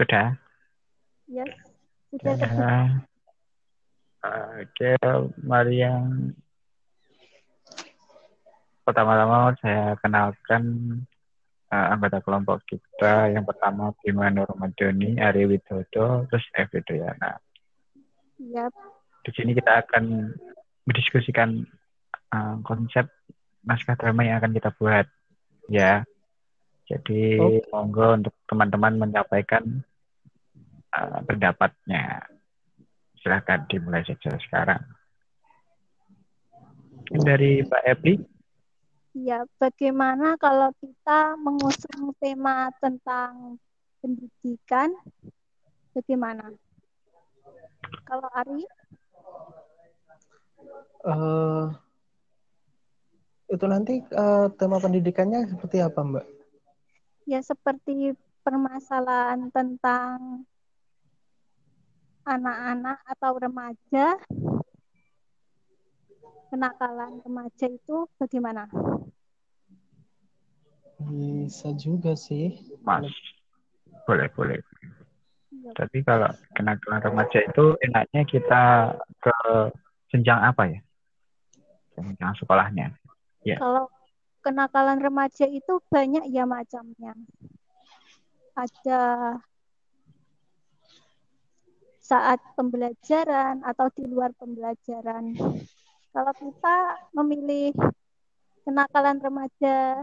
[0.00, 0.32] Sudah?
[1.28, 1.52] Yes,
[2.08, 3.04] sudah Ya.
[4.64, 4.96] Oke,
[5.44, 6.32] mari yang
[8.80, 10.64] pertama-tama saya kenalkan
[11.68, 13.28] eh, anggota kelompok kita.
[13.28, 17.36] Yang pertama Bima Nurmadoni, Ari Widodo, terus Evi Duyana.
[18.40, 18.72] Yap.
[19.20, 20.32] Di sini kita akan
[20.88, 21.60] mendiskusikan
[22.32, 23.04] eh, konsep
[23.68, 25.04] naskah drama yang akan kita buat.
[25.68, 26.08] Ya.
[26.88, 27.68] Jadi Oke.
[27.68, 29.84] monggo untuk teman-teman menyampaikan
[30.90, 32.24] eh, pendapatnya.
[33.20, 34.80] Silahkan dimulai saja sekarang.
[37.10, 38.14] Dari Pak Epi,
[39.10, 43.58] Ya, bagaimana kalau kita mengusung tema tentang
[43.98, 44.94] pendidikan?
[45.90, 46.54] Bagaimana?
[48.06, 48.62] Kalau Ari,
[51.00, 51.64] Eh,
[53.50, 56.26] itu nanti eh, tema pendidikannya seperti apa, Mbak?
[57.24, 58.12] ya seperti
[58.42, 60.44] permasalahan tentang
[62.30, 64.06] anak-anak atau remaja,
[66.54, 68.70] kenakalan remaja itu bagaimana?
[71.02, 72.54] Bisa juga sih.
[72.86, 73.10] Mas.
[74.06, 74.58] Boleh, boleh.
[75.50, 78.62] Ya, Tapi kalau kenakalan remaja itu enaknya kita
[79.18, 79.34] ke
[80.14, 80.80] jenjang apa ya?
[81.98, 82.94] Jenjang sekolahnya.
[83.42, 83.90] Kalau
[84.44, 87.12] kenakalan remaja itu banyak ya macamnya.
[88.54, 89.00] Ada
[92.10, 95.38] saat pembelajaran atau di luar pembelajaran.
[96.10, 96.76] Kalau kita
[97.14, 97.70] memilih
[98.66, 100.02] kenakalan remaja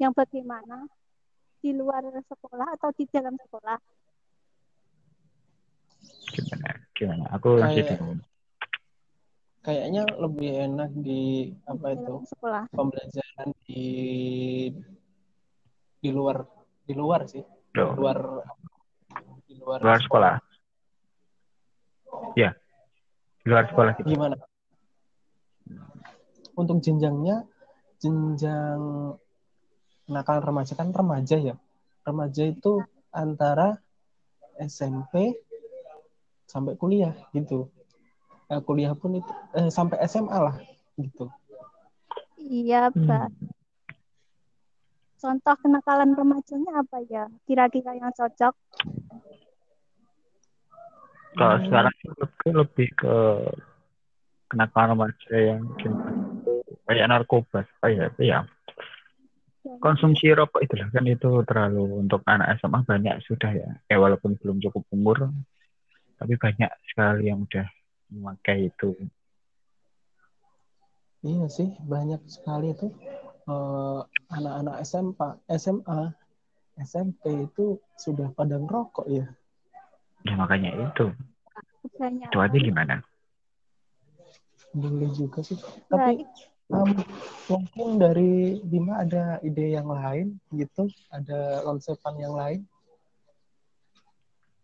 [0.00, 0.88] yang bagaimana?
[1.60, 3.76] Di luar sekolah atau di dalam sekolah?
[6.32, 6.70] Gimana?
[6.96, 7.24] Gimana?
[7.36, 8.20] Aku masih Kayak- bingung.
[9.62, 12.64] Kayaknya lebih enak di Di apa itu dalam sekolah.
[12.74, 13.84] pembelajaran di
[16.02, 16.42] di luar
[16.82, 18.18] di luar sih, di Loh, luar
[19.46, 20.34] di luar, luar sekolah.
[22.38, 22.56] Ya.
[23.42, 24.08] Di luar sekolah gitu.
[24.14, 24.36] Gimana?
[26.54, 27.48] Untuk jenjangnya,
[27.98, 29.16] jenjang
[30.06, 31.54] kenakalan remaja kan remaja ya.
[32.02, 32.82] Remaja itu
[33.14, 33.78] antara
[34.58, 35.38] SMP
[36.46, 37.72] sampai kuliah gitu.
[38.52, 40.56] Eh, kuliah pun itu eh, sampai SMA lah
[41.00, 41.32] gitu.
[42.36, 43.06] Iya, Hmm.
[43.06, 43.28] Mbak.
[45.22, 47.30] Contoh kenakalan remajanya apa ya?
[47.46, 48.58] Kira-kira yang cocok?
[51.32, 51.64] Kalau Hmm.
[51.68, 53.14] sekarang itu lebih, ke
[54.52, 56.12] kenakalan remaja yang gimana?
[56.84, 57.64] Kayak narkoba.
[57.88, 58.38] Ya, itu ya.
[59.62, 63.70] Konsumsi rokok itulah kan itu terlalu untuk anak SMA banyak sudah ya.
[63.86, 65.30] Ya walaupun belum cukup umur,
[66.18, 67.66] tapi banyak sekali yang udah
[68.10, 68.94] memakai itu.
[71.22, 72.90] Iya sih, banyak sekali itu
[73.46, 74.00] eh,
[74.34, 76.10] anak-anak SMA, SMA,
[76.82, 79.26] SMP itu sudah pada ngerokok ya.
[80.22, 81.10] Ya makanya itu.
[82.00, 83.02] Itu aja gimana?
[84.72, 85.58] Boleh juga sih.
[85.90, 86.24] Baik.
[86.24, 86.24] Tapi
[86.72, 86.90] em,
[87.50, 92.60] mungkin dari Bima ada ide yang lain gitu, ada konsepan yang lain.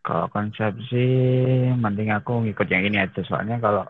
[0.00, 3.20] Kalau konsep sih, mending aku ngikut yang ini aja.
[3.28, 3.84] Soalnya kalau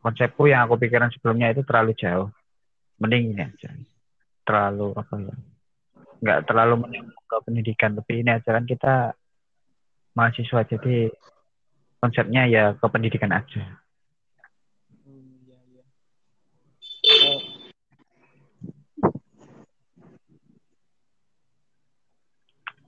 [0.00, 2.32] konsepku yang aku pikiran sebelumnya itu terlalu jauh.
[2.96, 3.68] Mending ini aja.
[4.48, 5.36] Terlalu apa ya?
[6.24, 7.92] Nggak terlalu menyambung ke pendidikan.
[8.00, 9.12] Tapi ini aja kan kita
[10.20, 10.60] mahasiswa.
[10.68, 11.08] Jadi
[11.96, 13.64] konsepnya ya ke pendidikan aja.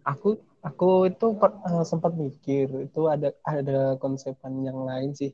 [0.05, 5.33] Aku aku itu eh, sempat mikir itu ada ada konsepan yang lain sih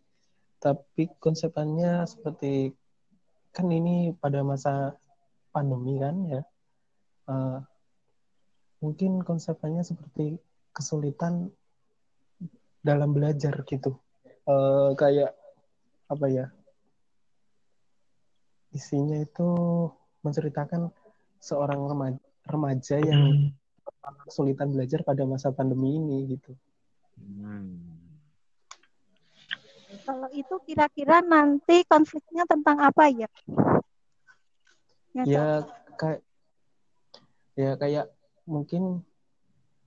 [0.62, 2.72] tapi konsepannya seperti
[3.52, 4.94] kan ini pada masa
[5.52, 6.42] pandemi kan ya
[7.28, 7.60] Eh,
[8.80, 10.40] mungkin konsepannya seperti
[10.72, 11.52] kesulitan
[12.82, 13.98] dalam belajar gitu
[14.48, 15.36] Eh, kayak
[16.08, 16.48] apa ya
[18.72, 19.48] isinya itu
[20.24, 20.88] menceritakan
[21.36, 23.52] seorang remaja, remaja yang
[24.24, 26.56] kesulitan belajar pada masa pandemi ini gitu.
[27.20, 27.76] Hmm.
[30.08, 33.28] Kalau itu kira-kira nanti konfliknya tentang apa ya?
[35.28, 35.68] Ya
[36.00, 36.24] kayak
[37.52, 38.06] ya kayak
[38.48, 39.04] mungkin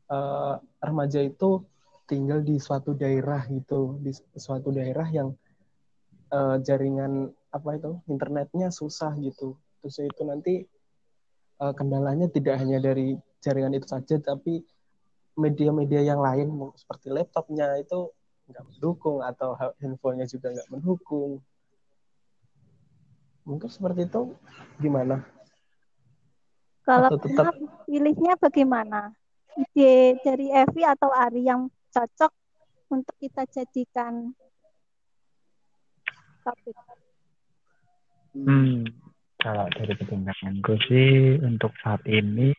[0.06, 0.54] eh,
[0.86, 1.66] remaja itu
[2.12, 5.32] tinggal di suatu daerah gitu, di suatu daerah yang
[6.28, 9.56] eh, jaringan apa itu internetnya susah gitu.
[9.80, 10.68] Terus itu nanti
[11.58, 14.60] eh, kendalanya tidak hanya dari jaringan itu saja, tapi
[15.40, 18.12] media-media yang lain seperti laptopnya itu
[18.52, 21.40] nggak mendukung atau handphonenya juga nggak mendukung.
[23.48, 24.36] Mungkin seperti itu
[24.78, 25.24] gimana?
[26.84, 27.56] Kalau Atau tetap-
[27.88, 29.16] pilihnya bagaimana?
[29.52, 32.32] ide dari Evi atau Ari yang cocok
[32.92, 34.32] untuk kita jadikan
[36.44, 36.76] topik?
[38.32, 38.88] Hmm,
[39.36, 42.56] kalau dari pertimbanganku sih untuk saat ini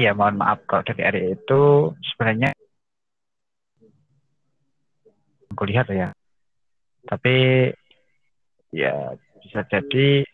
[0.00, 2.56] ya mohon maaf kalau dari Ari itu sebenarnya
[5.52, 6.08] aku lihat ya
[7.04, 7.68] tapi
[8.72, 9.14] ya
[9.44, 10.24] bisa jadi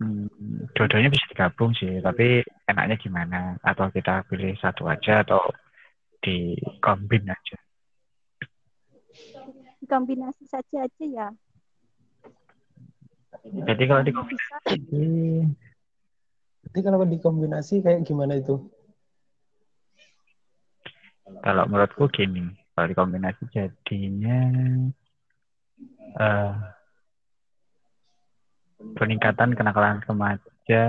[0.00, 5.42] hmm, dua-duanya bisa digabung sih tapi enaknya gimana atau kita pilih satu aja atau
[6.24, 7.58] dikombin aja
[9.82, 11.28] Kombinasi saja aja ya.
[13.44, 14.78] jadi kalau dikombinasi.
[16.62, 18.72] Jadi kalau dikombinasi kayak gimana itu?
[21.40, 24.38] kalau menurutku gini kalau dikombinasi jadinya
[26.20, 26.52] eh
[28.98, 30.82] peningkatan kenakalan remaja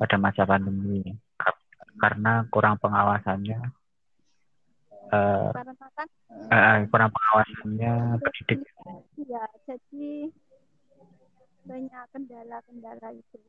[0.00, 1.02] pada masa pandemi
[1.38, 1.62] Kar-
[2.00, 3.60] karena kurang pengawasannya
[5.14, 6.08] kan
[6.50, 8.60] eh, kurang pengawasannya pendidik
[9.14, 10.28] ya jadi
[11.64, 13.40] banyak kendala-kendala itu.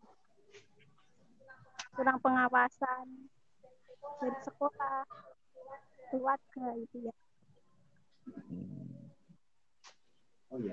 [1.96, 3.08] Kurang pengawasan
[4.24, 5.04] dari sekolah,
[6.12, 7.16] keluarga itu ya.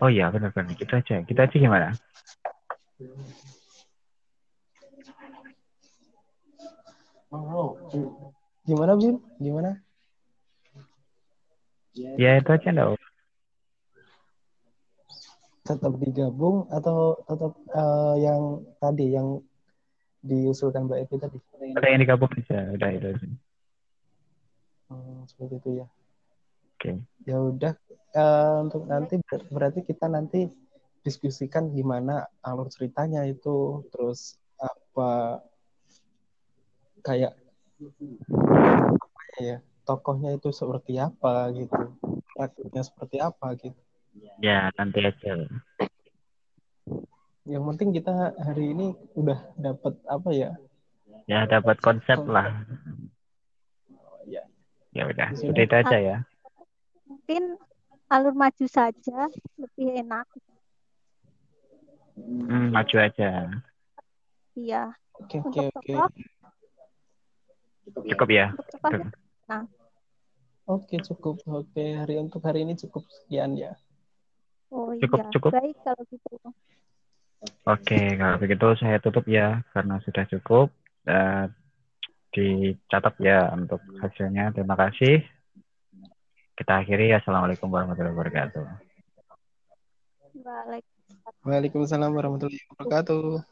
[0.03, 1.89] Oh iya benar-benar kita aja kita aja gimana
[8.63, 9.17] Gimana, Bin?
[9.43, 9.71] Gimana?
[11.93, 12.89] ya itu aja enggak
[15.63, 18.43] Tetap digabung atau tetap eh, yang
[18.83, 19.29] tadi yang
[20.23, 21.39] diusulkan Mbak Evi tadi?
[21.73, 23.27] ada yang digabung aja udah itu aja.
[24.91, 25.87] Hmm, seperti itu ya.
[26.77, 26.91] oke
[27.25, 27.73] Ya udah
[28.13, 30.49] eh, untuk nanti ber- berarti kita nanti
[31.03, 35.43] diskusikan gimana alur ceritanya itu, terus apa
[37.03, 37.35] kayak
[38.95, 41.99] apa ya tokohnya itu seperti apa gitu,
[42.39, 43.81] karakternya seperti apa gitu.
[44.39, 45.35] ya nanti aja.
[47.43, 50.55] Yang penting kita hari ini udah dapat apa ya?
[51.27, 52.63] ya dapat konsep lah.
[54.31, 54.47] Ya,
[54.95, 56.17] ya udah udah itu aja ya.
[57.11, 57.59] Mungkin
[58.13, 60.29] alur maju saja lebih enak.
[62.21, 63.31] hmm, maju aja
[64.53, 64.93] Iya.
[65.17, 65.95] oke oke oke.
[68.05, 69.01] cukup ya untuk tokoh
[70.71, 71.43] Oke cukup.
[71.51, 73.75] Oke hari untuk hari ini cukup sekian ya.
[74.71, 75.51] Oh Cukup, iya, cukup.
[75.53, 76.35] baik kalau gitu.
[77.67, 80.71] Oke, kalau begitu saya tutup ya karena sudah cukup.
[81.05, 81.45] Eh,
[82.33, 84.55] dicatat ya untuk hasilnya.
[84.55, 85.21] Terima kasih
[86.59, 87.13] kita akhiri.
[87.13, 88.65] ya Assalamualaikum warahmatullahi wabarakatuh.
[91.45, 93.43] Waalaikumsalam warahmatullahi wabarakatuh.